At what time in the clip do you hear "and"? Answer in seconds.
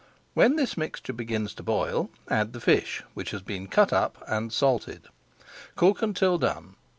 4.27-4.51